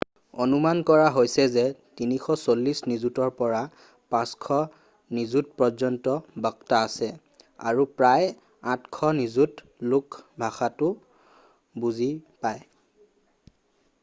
অনুমান 0.43 0.79
কৰা 0.89 1.01
হৈছে 1.15 1.43
যে 1.55 1.63
340 1.99 2.79
নিযুতৰ 2.91 3.29
পৰা 3.41 3.59
500 4.15 4.55
নিযুতপৰ্যন্ত 5.17 6.15
বক্তা 6.45 6.79
আছে 6.87 7.09
আৰু 7.73 7.85
প্ৰায় 7.99 8.29
800 8.77 9.11
নিযুত 9.19 9.67
লোকে 9.93 10.23
ভাষাটো 10.45 10.89
বুজি 11.85 12.09
পায় 12.47 12.65